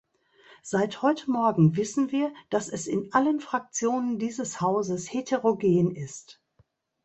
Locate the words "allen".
3.13-3.39